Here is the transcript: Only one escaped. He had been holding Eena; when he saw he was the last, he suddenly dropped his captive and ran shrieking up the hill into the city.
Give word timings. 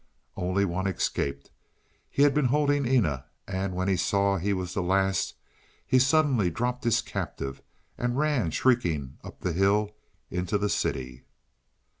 Only 0.35 0.65
one 0.65 0.87
escaped. 0.87 1.51
He 2.09 2.23
had 2.23 2.33
been 2.33 2.45
holding 2.45 2.85
Eena; 2.87 3.25
when 3.47 3.87
he 3.87 3.95
saw 3.95 4.37
he 4.37 4.51
was 4.51 4.73
the 4.73 4.81
last, 4.81 5.35
he 5.85 5.99
suddenly 5.99 6.49
dropped 6.49 6.83
his 6.85 7.03
captive 7.03 7.61
and 7.99 8.17
ran 8.17 8.49
shrieking 8.49 9.19
up 9.23 9.41
the 9.41 9.53
hill 9.53 9.91
into 10.31 10.57
the 10.57 10.69
city. 10.69 11.25